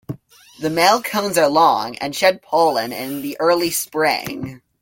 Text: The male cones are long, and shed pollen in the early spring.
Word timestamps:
The 0.61 0.71
male 0.71 1.03
cones 1.03 1.37
are 1.37 1.47
long, 1.47 1.95
and 1.97 2.15
shed 2.15 2.41
pollen 2.41 2.91
in 2.91 3.21
the 3.21 3.37
early 3.39 3.69
spring. 3.69 4.63